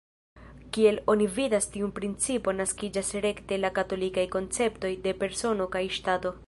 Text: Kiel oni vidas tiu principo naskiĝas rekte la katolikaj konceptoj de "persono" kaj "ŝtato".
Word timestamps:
Kiel 0.77 0.95
oni 1.13 1.27
vidas 1.35 1.67
tiu 1.75 1.89
principo 1.99 2.55
naskiĝas 2.61 3.13
rekte 3.29 3.63
la 3.63 3.73
katolikaj 3.79 4.29
konceptoj 4.37 4.95
de 5.07 5.19
"persono" 5.25 5.75
kaj 5.77 5.89
"ŝtato". 6.01 6.39